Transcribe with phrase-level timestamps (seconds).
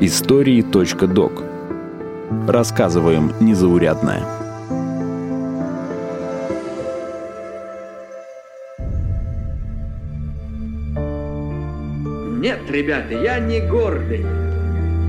[0.00, 1.42] Истории.док
[2.48, 4.22] Рассказываем незаурядное.
[12.40, 14.24] Нет, ребята, я не гордый.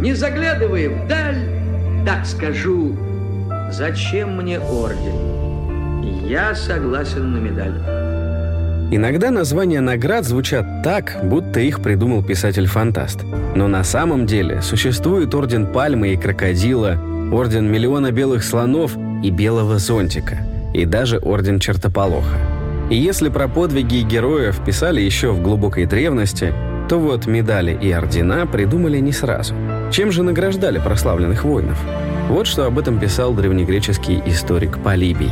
[0.01, 1.37] Не заглядывая вдаль,
[2.05, 2.97] так скажу,
[3.71, 6.27] зачем мне орден?
[6.27, 7.94] Я согласен на медаль.
[8.91, 13.23] Иногда названия наград звучат так, будто их придумал писатель-фантаст.
[13.55, 16.97] Но на самом деле существует Орден Пальмы и Крокодила,
[17.31, 20.37] Орден Миллиона Белых Слонов и Белого Зонтика,
[20.73, 22.37] и даже Орден Чертополоха.
[22.89, 26.53] И если про подвиги героев писали еще в глубокой древности,
[26.87, 29.55] то вот медали и ордена придумали не сразу.
[29.91, 31.79] Чем же награждали прославленных воинов?
[32.29, 35.31] Вот что об этом писал древнегреческий историк Полибий.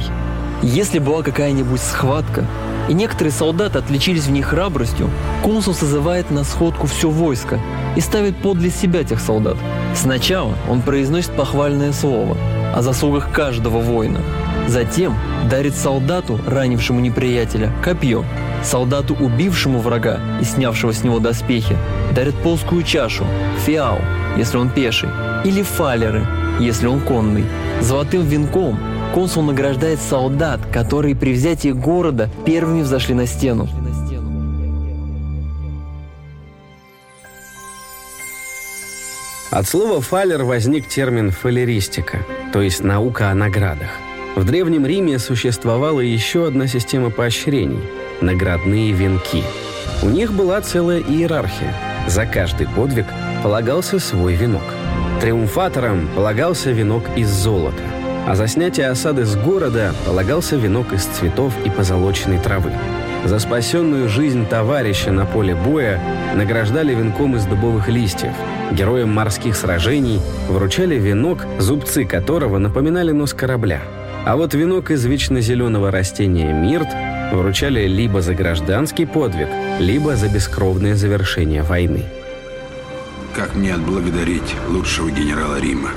[0.63, 2.45] Если была какая-нибудь схватка,
[2.89, 5.09] и некоторые солдаты отличились в ней храбростью,
[5.43, 7.59] консул созывает на сходку все войско
[7.95, 9.57] и ставит подле себя тех солдат.
[9.95, 12.37] Сначала он произносит похвальное слово
[12.73, 14.19] о заслугах каждого воина.
[14.67, 15.15] Затем
[15.49, 18.23] дарит солдату, ранившему неприятеля, копье.
[18.63, 21.75] Солдату, убившему врага и снявшего с него доспехи,
[22.15, 23.25] дарит полскую чашу,
[23.65, 23.99] фиал,
[24.37, 25.09] если он пеший,
[25.43, 26.25] или фалеры,
[26.59, 27.43] если он конный.
[27.81, 28.79] Золотым венком
[29.13, 33.69] консул награждает солдат, которые при взятии города первыми взошли на стену.
[39.51, 43.89] От слова «фалер» возник термин «фалеристика», то есть наука о наградах.
[44.35, 47.83] В Древнем Риме существовала еще одна система поощрений–
[48.21, 49.43] наградные венки.
[50.01, 51.75] У них была целая иерархия.
[52.07, 53.05] За каждый подвиг
[53.43, 54.63] полагался свой венок.
[55.21, 57.83] Триумфаторам полагался венок из золота–
[58.25, 62.71] а за снятие осады с города полагался венок из цветов и позолоченной травы.
[63.25, 66.01] За спасенную жизнь товарища на поле боя
[66.35, 68.33] награждали венком из дубовых листьев.
[68.71, 73.81] Героям морских сражений вручали венок, зубцы которого напоминали нос корабля.
[74.25, 76.87] А вот венок из вечно зеленого растения мирт
[77.33, 79.47] вручали либо за гражданский подвиг,
[79.79, 82.03] либо за бескровное завершение войны.
[83.35, 85.89] Как мне отблагодарить лучшего генерала Рима?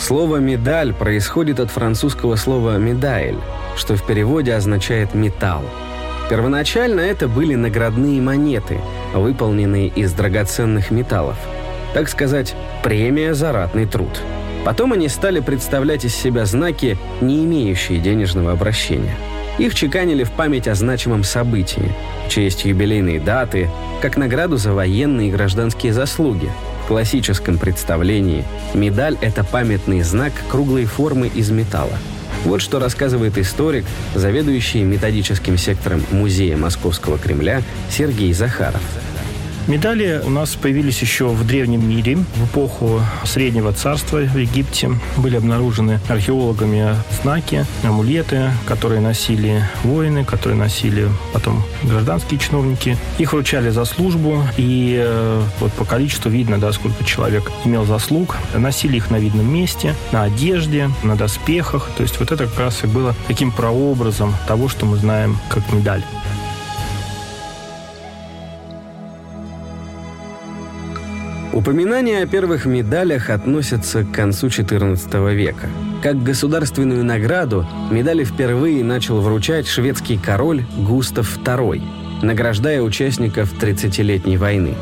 [0.00, 3.36] Слово «медаль» происходит от французского слова «медайль»,
[3.76, 5.62] что в переводе означает «металл».
[6.30, 8.80] Первоначально это были наградные монеты,
[9.12, 11.36] выполненные из драгоценных металлов.
[11.92, 14.22] Так сказать, премия за ратный труд.
[14.64, 19.16] Потом они стали представлять из себя знаки, не имеющие денежного обращения.
[19.58, 21.92] Их чеканили в память о значимом событии,
[22.26, 23.68] в честь юбилейной даты,
[24.00, 26.50] как награду за военные и гражданские заслуги–
[26.90, 31.96] классическом представлении медаль– это памятный знак круглой формы из металла.
[32.44, 33.84] Вот что рассказывает историк,
[34.16, 38.82] заведующий методическим сектором Музея Московского Кремля Сергей Захаров.
[39.70, 42.16] Медали у нас появились еще в Древнем мире.
[42.34, 50.58] В эпоху Среднего царства в Египте были обнаружены археологами знаки, амулеты, которые носили воины, которые
[50.58, 52.96] носили потом гражданские чиновники.
[53.18, 58.38] Их вручали за службу, и э, вот по количеству видно, да, сколько человек имел заслуг.
[58.52, 61.88] Носили их на видном месте, на одежде, на доспехах.
[61.96, 65.72] То есть вот это как раз и было таким прообразом того, что мы знаем как
[65.72, 66.02] медаль.
[71.52, 75.68] Упоминания о первых медалях относятся к концу XIV века.
[76.00, 81.82] Как государственную награду медали впервые начал вручать шведский король Густав II,
[82.22, 84.76] награждая участников 30-летней войны.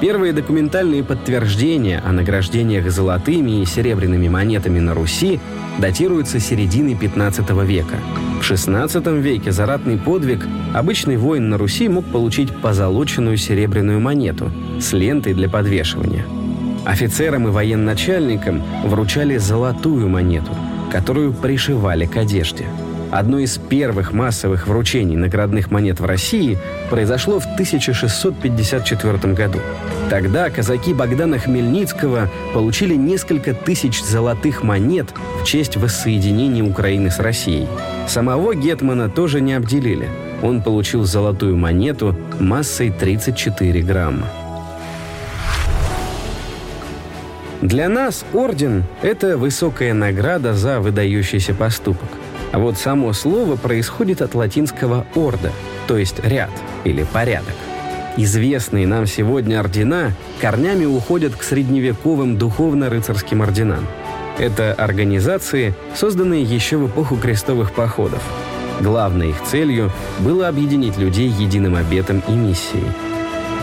[0.00, 5.40] Первые документальные подтверждения о награждениях золотыми и серебряными монетами на Руси
[5.78, 7.96] датируются серединой 15 века.
[8.40, 14.50] В XVI веке за ратный подвиг обычный воин на Руси мог получить позолоченную серебряную монету
[14.80, 16.24] с лентой для подвешивания.
[16.86, 20.52] Офицерам и военачальникам вручали золотую монету,
[20.90, 22.64] которую пришивали к одежде–
[23.10, 26.58] Одно из первых массовых вручений наградных монет в России
[26.90, 29.58] произошло в 1654 году.
[30.10, 37.68] Тогда казаки Богдана Хмельницкого получили несколько тысяч золотых монет в честь воссоединения Украины с Россией.
[38.08, 40.08] Самого Гетмана тоже не обделили.
[40.42, 44.26] Он получил золотую монету массой 34 грамма.
[47.62, 52.08] Для нас орден– это высокая награда за выдающийся поступок.
[52.50, 55.52] А вот само слово происходит от латинского «орда»,
[55.86, 56.50] то есть ряд
[56.82, 57.54] или порядок.
[58.16, 63.86] Известные нам сегодня ордена корнями уходят к средневековым духовно-рыцарским орденам.
[64.38, 68.22] Это организации, созданные еще в эпоху крестовых походов.
[68.80, 72.86] Главной их целью было объединить людей единым обетом и миссией–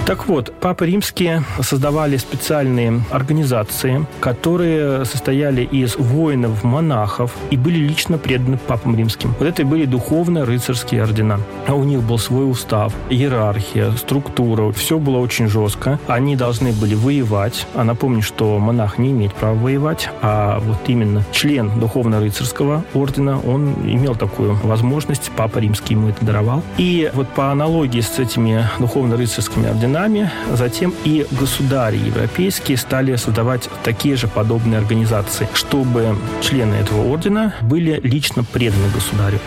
[0.07, 8.17] так вот, папы римские создавали специальные организации, которые состояли из воинов, монахов и были лично
[8.17, 9.35] преданы папам римским.
[9.37, 11.41] Вот это и были духовно-рыцарские ордена.
[11.67, 14.71] А у них был свой устав, иерархия, структура.
[14.71, 15.99] Все было очень жестко.
[16.07, 17.67] Они должны были воевать.
[17.75, 23.73] А напомню, что монах не имеет права воевать, а вот именно член духовно-рыцарского ордена, он
[23.83, 25.31] имел такую возможность.
[25.35, 26.63] Папа римский ему это даровал.
[26.77, 33.67] И вот по аналогии с этими духовно-рыцарскими орденами нами, затем и государи европейские стали создавать
[33.83, 39.39] такие же подобные организации, чтобы члены этого ордена были лично преданы государю.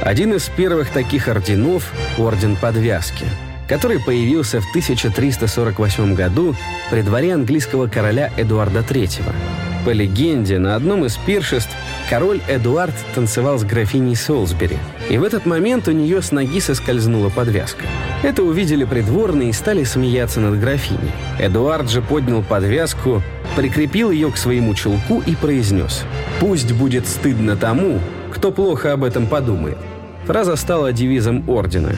[0.00, 3.26] Один из первых таких орденов– Орден Подвязки,
[3.68, 6.54] который появился в 1348 году
[6.90, 9.65] при дворе английского короля Эдуарда III.
[9.86, 11.70] По легенде, на одном из пиршеств
[12.10, 14.78] король Эдуард танцевал с графиней Солсбери,
[15.08, 17.84] и в этот момент у нее с ноги соскользнула подвязка.
[18.24, 21.12] Это увидели придворные и стали смеяться над графиней.
[21.38, 23.22] Эдуард же поднял подвязку,
[23.54, 26.02] прикрепил ее к своему чулку и произнес
[26.40, 28.00] «Пусть будет стыдно тому,
[28.32, 29.78] кто плохо об этом подумает».
[30.24, 31.92] Фраза стала девизом ордена.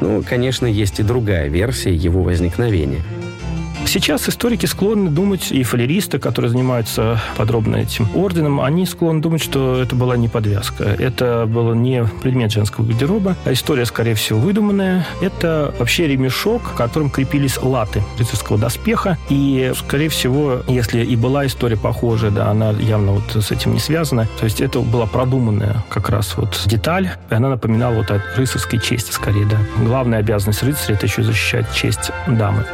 [0.00, 3.02] Ну, конечно, есть и другая версия его возникновения–
[3.86, 9.80] Сейчас историки склонны думать, и фалеристы, которые занимаются подробно этим орденом, они склонны думать, что
[9.80, 10.84] это была не подвязка.
[10.84, 15.06] Это был не предмет женского гардероба, а история, скорее всего, выдуманная.
[15.20, 19.16] Это вообще ремешок, которым крепились латы рыцарского доспеха.
[19.28, 23.80] И, скорее всего, если и была история похожая, да, она явно вот с этим не
[23.80, 24.28] связана.
[24.38, 28.80] То есть это была продуманная как раз вот деталь, и она напоминала вот о рыцарской
[28.80, 29.58] чести, скорее, да.
[29.84, 32.64] Главная обязанность рыцаря– это еще защищать честь дамы.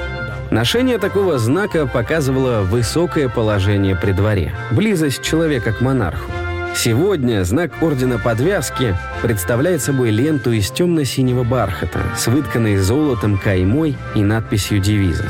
[0.50, 6.28] Ношение такого знака показывало высокое положение при дворе, близость человека к монарху.
[6.74, 14.22] Сегодня знак Ордена Подвязки представляет собой ленту из темно-синего бархата с вытканной золотом каймой и
[14.22, 15.26] надписью девиза.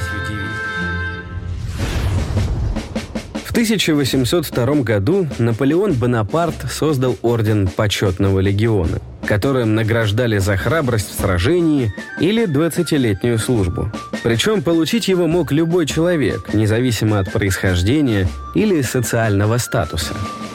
[3.44, 11.94] В 1802 году Наполеон Бонапарт создал Орден Почетного Легиона, которым награждали за храбрость в сражении
[12.18, 13.88] или 20-летнюю службу.
[14.24, 20.14] Причем получить его мог любой человек, независимо от происхождения или социального статуса.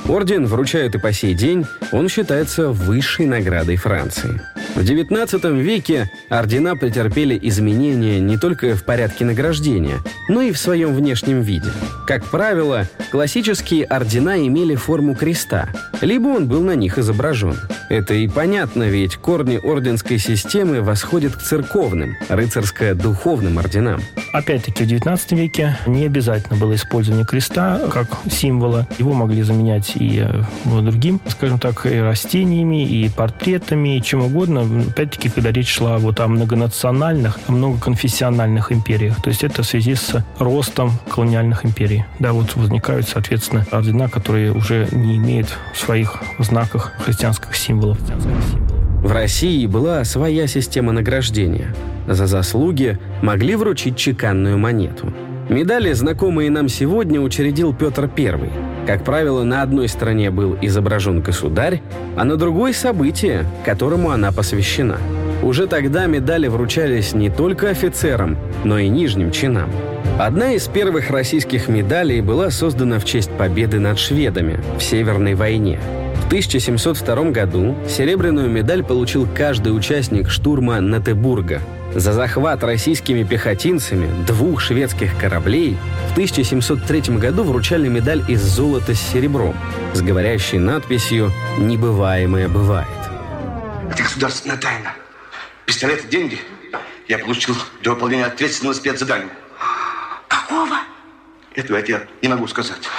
[0.10, 4.42] Орден вручают и по сей день, он считается высшей наградой Франции.
[4.76, 10.94] В XIX веке ордена претерпели изменения не только в порядке награждения, но и в своем
[10.94, 11.72] внешнем виде.
[12.06, 15.70] Как правило, классические ордена имели форму креста,
[16.02, 17.56] либо он был на них изображен.
[17.90, 24.02] Это и понятно, ведь корни орденской системы восходят к церковным, рыцарско-духовным орденам.
[24.34, 28.86] Опять-таки, в XIX веке не обязательно было использование креста как символа.
[28.98, 34.65] Его могли заменять и э, другим, скажем так, и растениями, и портретами, и чем угодно
[34.90, 39.22] опять-таки, когда речь шла вот о многонациональных, о многоконфессиональных империях.
[39.22, 42.06] То есть это в связи с ростом колониальных империй.
[42.20, 47.98] Да, вот возникают, соответственно, ордена, которые уже не имеют в своих знаках христианских символов.
[49.06, 51.76] В России была своя система награждения.
[52.08, 55.14] За заслуги могли вручить чеканную монету.
[55.50, 58.50] Медали, знакомые нам сегодня, учредил Петр I.
[58.88, 61.82] Как правило, на одной стороне был изображен государь,
[62.16, 64.98] а на другой– событие, которому она посвящена.
[65.44, 69.70] Уже тогда медали вручались не только офицерам, но и нижним чинам.
[70.18, 75.80] Одна из первых российских медалей была создана в честь победы над шведами в Северной войне.
[76.24, 81.62] В 1702 году серебряную медаль получил каждый участник штурма Натебурга–
[81.96, 85.78] за захват российскими пехотинцами двух шведских кораблей
[86.10, 89.56] в 1703 году вручали медаль из золота с серебром
[89.94, 92.88] с говорящей надписью «Небываемое бывает».
[93.90, 94.94] Это государственная тайна.
[95.66, 96.38] Пистолет и деньги
[97.08, 99.30] я получил для выполнения ответственного спецзадания.
[100.28, 100.78] Какого?
[101.54, 102.90] Этого я тебе не могу сказать.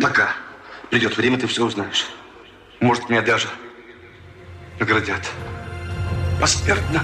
[0.00, 0.30] Пока
[0.90, 2.06] придет время, ты все узнаешь.
[2.80, 3.48] Может, меня даже
[4.80, 5.22] наградят.
[6.40, 7.02] Посмертно.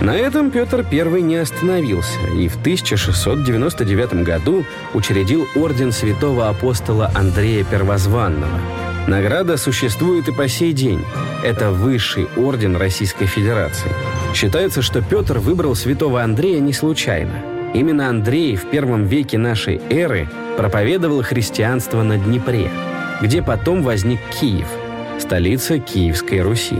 [0.00, 4.64] На этом Петр I не остановился и в 1699 году
[4.94, 8.60] учредил орден святого апостола Андрея Первозванного.
[9.08, 11.02] Награда существует и по сей день.
[11.42, 13.90] Это высший орден Российской Федерации.
[14.34, 17.42] Считается, что Петр выбрал святого Андрея не случайно.
[17.74, 22.70] Именно Андрей в первом веке нашей эры проповедовал христианство на Днепре,
[23.20, 24.68] где потом возник Киев,
[25.18, 26.78] столица Киевской Руси.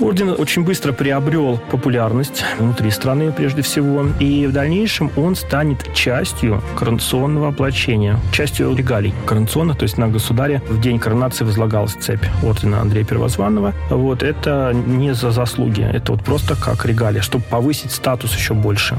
[0.00, 6.62] Орден очень быстро приобрел популярность внутри страны прежде всего, и в дальнейшем он станет частью
[6.76, 12.80] коронационного оплачения, частью регалий коронационных, то есть на государе в день коронации возлагалась цепь ордена
[12.80, 13.72] Андрея Первозванного.
[13.88, 18.96] Вот это не за заслуги, это вот просто как регалия, чтобы повысить статус еще больше.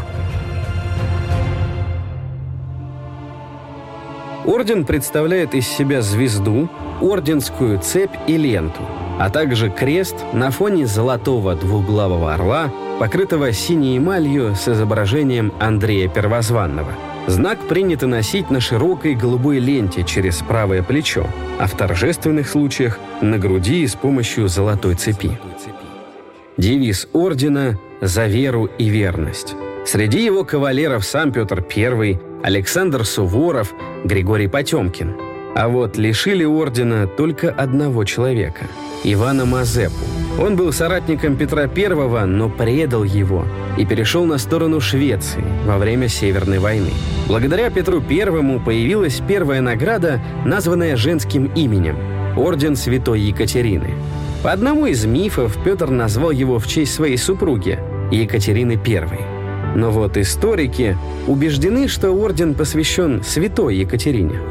[4.45, 6.69] Орден представляет из себя звезду,
[7.01, 8.81] орденскую цепь и ленту,
[9.19, 16.91] а также крест на фоне золотого двуглавого орла, покрытого синей эмалью с изображением Андрея Первозванного.
[17.27, 21.25] Знак принято носить на широкой голубой ленте через правое плечо,
[21.60, 25.38] а в торжественных случаях– на груди с помощью золотой цепи.
[26.57, 29.55] Девиз ордена «За веру и верность».
[29.86, 35.15] Среди его кавалеров сам Петр I, Александр Суворов, Григорий Потемкин.
[35.55, 38.65] А вот лишили ордена только одного человека–
[39.05, 39.95] Ивана Мазепу.
[40.38, 43.45] Он был соратником Петра I, но предал его
[43.77, 46.89] и перешел на сторону Швеции во время Северной войны.
[47.29, 51.97] Благодаря Петру I появилась первая награда, названная женским именем–
[52.35, 53.91] Орден Святой Екатерины.
[54.43, 57.79] По одному из мифов Петр назвал его в честь своей супруги–
[58.12, 59.77] Екатерины I.
[59.77, 60.97] Но вот историки
[61.27, 64.41] убеждены, что орден посвящен святой Екатерине.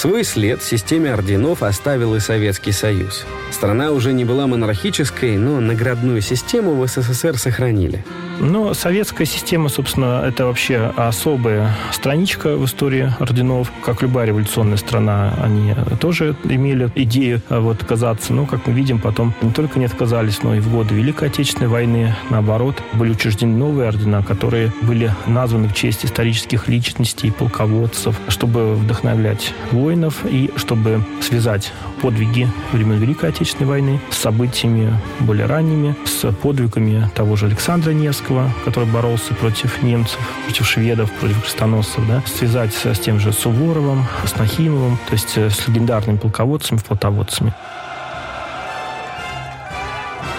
[0.00, 3.26] Свой след в системе орденов оставил и Советский Союз.
[3.50, 8.02] Страна уже не была монархической, но наградную систему в СССР сохранили.
[8.40, 13.70] Но советская система, собственно, это вообще особая страничка в истории орденов.
[13.84, 18.32] Как любая революционная страна, они тоже имели идею а, вот отказаться.
[18.32, 21.68] Но, как мы видим, потом не только не отказались, но и в годы Великой Отечественной
[21.68, 28.74] войны, наоборот, были учреждены новые ордена, которые были названы в честь исторических личностей, полководцев, чтобы
[28.74, 29.52] вдохновлять
[29.90, 37.10] воинов и чтобы связать подвиги времен Великой Отечественной войны с событиями более ранними, с подвигами
[37.16, 42.86] того же Александра Невского, который боролся против немцев, против шведов, против крестоносцев, да, связать с,
[42.86, 47.52] с тем же Суворовым, с Нахимовым, то есть э, с легендарными полководцами, флотоводцами.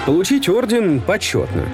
[0.05, 1.65] Получить орден почетно.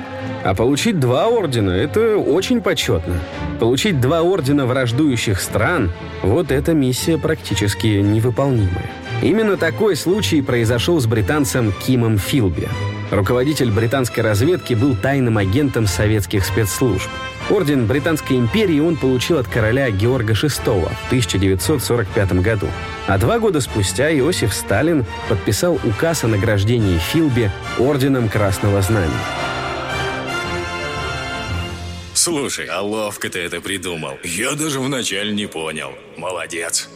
[0.44, 3.16] А получить два ордена– это очень почетно.
[3.60, 5.92] Получить два ордена враждующих стран–
[6.24, 8.92] вот эта миссия практически невыполнимая.
[9.22, 12.68] Именно такой случай произошел с британцем Кимом Филби.
[13.12, 17.08] Руководитель британской разведки был тайным агентом советских спецслужб.
[17.50, 22.68] Орден Британской империи он получил от короля Георга VI в 1945 году.
[23.08, 27.50] А два года спустя Иосиф Сталин подписал указ о награждении Филби
[27.80, 29.14] орденом Красного Знамени.
[32.14, 34.18] Слушай, а ловко ты это придумал.
[34.24, 35.94] Я даже вначале не понял.
[36.18, 36.90] Молодец.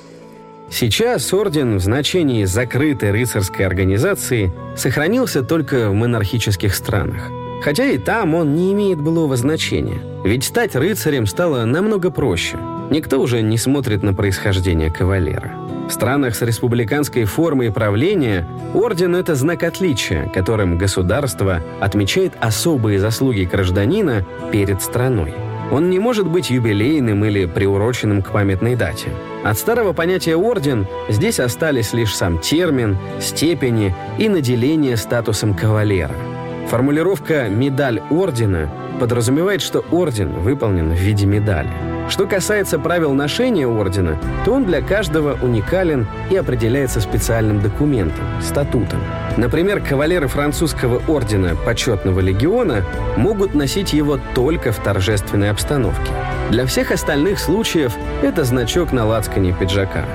[0.72, 7.30] Сейчас орден в значении закрытой рыцарской организации сохранился только в монархических странах.
[7.62, 10.02] Хотя и там он не имеет былого значения.
[10.24, 12.58] Ведь стать рыцарем стало намного проще.
[12.90, 15.52] Никто уже не смотрит на происхождение кавалера.
[15.88, 23.44] В странах с республиканской формой правления орден– это знак отличия, которым государство отмечает особые заслуги
[23.44, 25.34] гражданина перед страной.
[25.72, 29.10] Он не может быть юбилейным или приуроченным к памятной дате.
[29.44, 36.31] От старого понятия «орден» здесь остались лишь сам термин, степени и наделение статусом кавалера.
[36.72, 41.68] Формулировка «медаль ордена» подразумевает, что орден выполнен в виде медали.
[42.08, 49.02] Что касается правил ношения ордена, то он для каждого уникален и определяется специальным документом– статутом.
[49.36, 52.86] Например, кавалеры французского ордена почетного легиона
[53.18, 56.14] могут носить его только в торжественной обстановке.
[56.52, 60.06] Для всех остальных случаев это значок на лацкане пиджака.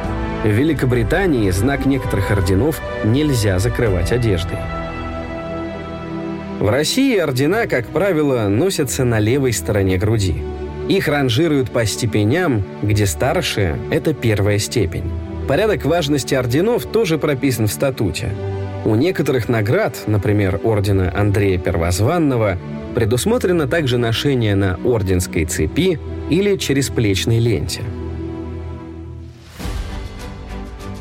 [0.42, 4.56] В Великобритании знак некоторых орденов нельзя закрывать одеждой.
[6.60, 10.36] В России ордена, как правило, носятся на левой стороне груди.
[10.88, 15.04] Их ранжируют по степеням, где старшая– это первая степень.
[15.48, 18.30] Порядок важности орденов тоже прописан в статуте.
[18.86, 22.56] У некоторых наград, например, ордена Андрея Первозванного,
[22.94, 25.98] предусмотрено также ношение на орденской цепи
[26.30, 27.82] или через плечной ленте.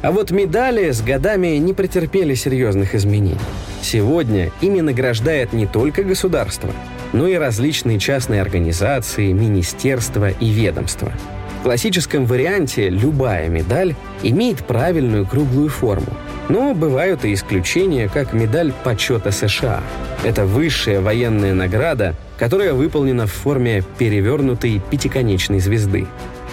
[0.02, 3.38] А вот медали с годами не претерпели серьезных изменений.
[3.86, 6.72] Сегодня ими награждает не только государство,
[7.14, 11.12] но и различные частные организации, министерства и ведомства.
[11.60, 16.18] В классическом варианте любая медаль имеет правильную круглую форму,
[16.50, 19.84] но бывают и исключения, как медаль почета США.
[20.24, 26.08] Это высшая военная награда, которая выполнена в форме перевернутой пятиконечной звезды.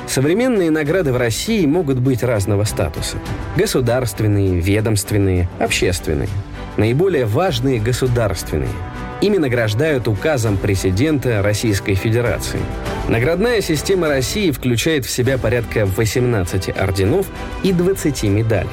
[0.06, 3.16] Современные награды в России могут быть разного статуса.
[3.56, 6.28] Государственные, ведомственные, общественные.
[6.76, 8.70] Наиболее важные– государственные.
[9.20, 12.58] Ими награждают указом президента Российской Федерации.
[13.08, 17.26] Наградная система России включает в себя порядка 18 орденов
[17.62, 18.68] и 20 медалей.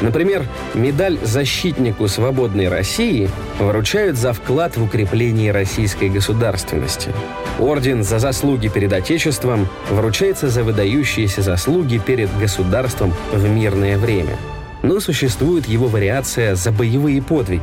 [0.00, 0.44] Например,
[0.74, 7.10] медаль «Защитнику свободной России» вручают за вклад в укрепление российской государственности.
[7.58, 14.36] Орден за заслуги перед Отечеством вручается за выдающиеся заслуги перед государством в мирное время.
[14.82, 17.62] Но существует его вариация за боевые подвиги.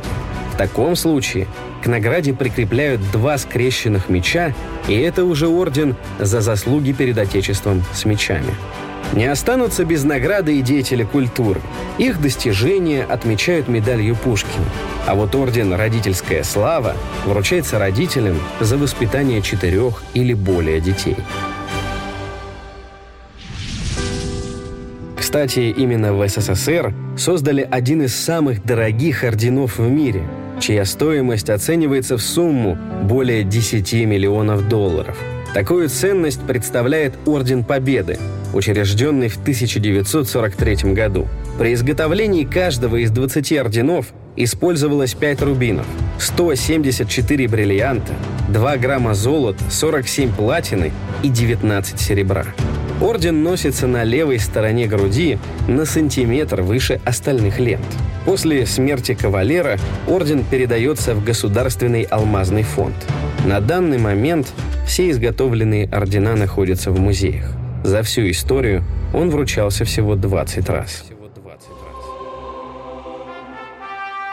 [0.54, 1.46] В таком случае
[1.82, 4.54] к награде прикрепляют два скрещенных меча,
[4.88, 8.54] и это уже орден за заслуги перед Отечеством с мечами.
[9.14, 11.60] Не останутся без награды и деятели культуры.
[11.98, 14.64] Их достижения отмечают медалью Пушкина.
[15.06, 16.94] А вот орден «Родительская слава»
[17.26, 21.16] вручается родителям за воспитание четырех или более детей.
[25.16, 30.24] Кстати, именно в СССР создали один из самых дорогих орденов в мире,
[30.60, 35.16] чья стоимость оценивается в сумму более 10 миллионов долларов.
[35.54, 38.18] Такую ценность представляет Орден Победы,
[38.52, 41.28] учрежденный в 1943 году.
[41.58, 45.86] При изготовлении каждого из 20 орденов использовалось 5 рубинов,
[46.18, 48.12] 174 бриллианта,
[48.48, 50.92] 2 грамма золота, 47 платины
[51.22, 52.46] и 19 серебра.
[53.00, 55.38] Орден носится на левой стороне груди
[55.68, 57.86] на сантиметр выше остальных лент.
[58.26, 62.94] После смерти кавалера орден передается в Государственный алмазный фонд.
[63.46, 64.52] На данный момент
[64.86, 67.59] все изготовленные ордена находятся в музеях.
[67.82, 68.84] За всю историю
[69.14, 71.04] он вручался всего 20 раз.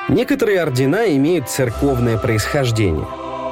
[0.09, 3.05] Некоторые ордена имеют церковное происхождение.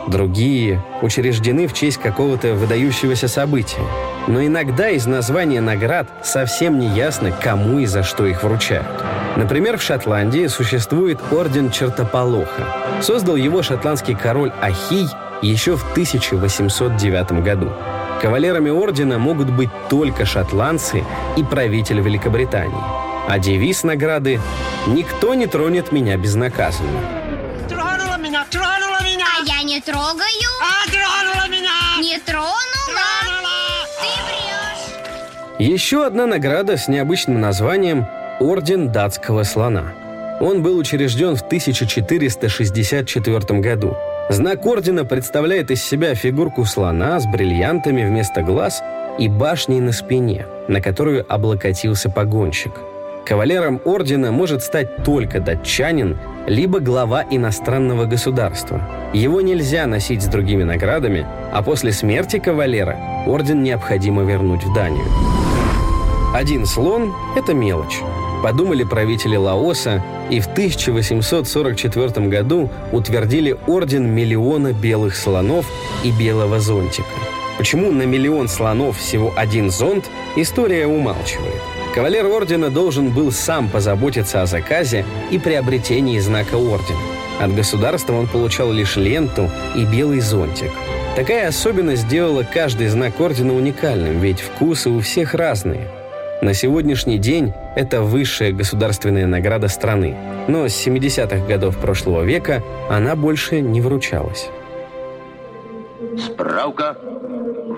[0.08, 3.82] Другие учреждены в честь какого-то выдающегося события.
[4.28, 8.88] Но иногда из названия наград совсем не ясно, кому и за что их вручают.
[9.36, 12.68] Например, в Шотландии существует орден Чертополоха.
[13.02, 15.08] Создал его шотландский король Ахий
[15.42, 17.70] еще в 1809 году.
[18.22, 21.04] Кавалерами ордена могут быть только шотландцы
[21.38, 22.82] и правитель Великобритании.
[23.28, 24.40] А девиз награды
[24.88, 27.00] «Никто не тронет меня безнаказанно».
[27.68, 29.26] Тронула меня, тронула меня!
[29.40, 30.50] А я не трогаю.
[30.62, 31.98] А, тронула меня!
[32.00, 32.56] Не тронула.
[33.22, 33.86] Тронула!
[34.00, 34.86] Ты врешь.
[35.72, 38.08] Еще одна награда с необычным названием
[38.40, 39.94] «Орден датского слона».
[40.40, 43.98] Он был учрежден в 1464 году.
[44.28, 48.82] Знак ордена представляет из себя фигурку слона с бриллиантами вместо глаз
[49.20, 52.72] и башней на спине, на которую облокотился погонщик.
[53.24, 58.82] Кавалером ордена может стать только датчанин, либо глава иностранного государства.
[59.14, 65.06] Его нельзя носить с другими наградами, а после смерти кавалера орден необходимо вернуть в Данию.
[66.34, 68.02] Один слон– это мелочь.
[68.46, 75.66] Подумали правители Лаоса и в 1844 году утвердили орден миллиона белых слонов
[76.04, 77.08] и белого зонтика.
[77.58, 81.60] Почему на миллион слонов всего один зонт, история умалчивает.
[81.96, 87.00] Кавалер ордена должен был сам позаботиться о заказе и приобретении знака ордена.
[87.42, 90.70] От государства он получал лишь ленту и белый зонтик.
[91.16, 95.90] Такая особенность сделала каждый знак ордена уникальным, ведь вкусы у всех разные.
[96.46, 100.16] На сегодняшний день это высшая государственная награда страны,
[100.48, 104.52] но с 70-х годов прошлого века она больше не вручалась.
[106.20, 106.98] Справка.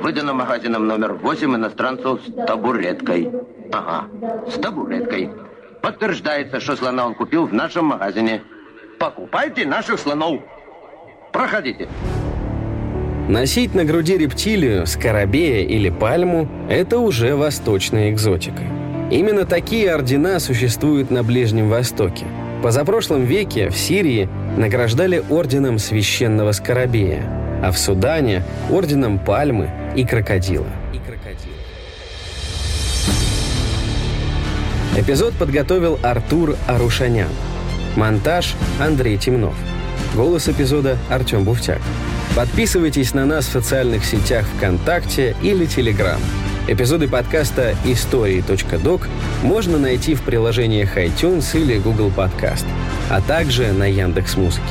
[0.01, 3.31] Выдана магазином номер 8 иностранцу с табуреткой.
[3.71, 4.09] Ага,
[4.49, 5.29] с табуреткой.
[5.81, 8.43] Подтверждается, что слона он купил в нашем магазине.
[8.99, 10.41] Покупайте наших слонов.
[11.31, 11.87] Проходите.
[13.27, 18.63] Носить на груди рептилию, скоробея или пальму– это уже восточная экзотика.
[19.11, 22.23] Именно такие ордена существуют на Ближнем Востоке.
[22.63, 27.21] Позапрошлом веке в Сирии награждали орденом священного скоробея,
[27.61, 30.67] а в Судане– орденом пальмы и крокодила.
[34.95, 37.27] Эпизод подготовил Артур Арушанян.
[37.97, 39.55] Монтаж– Андрей Темнов.
[40.17, 41.79] Голос эпизода– Артем Буфтяк.
[42.35, 46.19] Подписывайтесь на нас в социальных сетях ВКонтакте или Телеграм.
[46.67, 49.07] Эпизоды подкаста «Истории.док»
[49.43, 52.65] можно найти в приложениях iTunes или Google Podcast,
[53.11, 54.63] а также на Яндекс.Музыке.